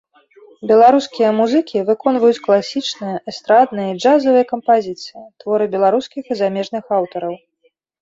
Беларускія 0.69 1.29
музыкі 1.39 1.83
выконваюць 1.89 2.43
класічныя, 2.49 3.15
эстрадныя 3.33 3.87
і 3.93 3.99
джазавыя 4.01 4.43
кампазіцыі, 4.55 5.21
творы 5.45 5.65
беларускіх 5.79 6.23
і 6.37 6.43
замежных 6.45 6.85
аўтараў. 7.03 7.33